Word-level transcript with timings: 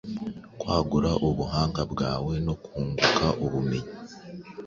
kwagura 0.59 1.11
ubuhanga 1.27 1.81
bwawe 1.91 2.33
no 2.45 2.53
kunguka 2.63 3.25
ubumenyi 3.45 3.89